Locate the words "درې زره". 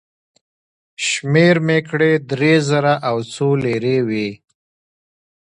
2.31-2.93